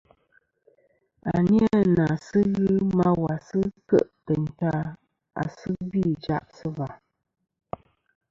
À 1.33 1.37
ni 1.49 1.59
a 1.77 1.79
nà 1.95 2.07
sɨ 2.25 2.39
ghɨ 2.55 2.73
ma 2.97 3.07
wà 3.23 3.33
sɨ 3.47 3.59
kêʼ 3.89 4.07
tèyn 4.25 4.43
ta 4.59 4.71
à 5.41 5.43
sɨ 5.57 5.69
gvî 5.89 6.01
ìjaʼ 6.13 6.45
sɨ 6.57 6.67
và. 6.77 6.89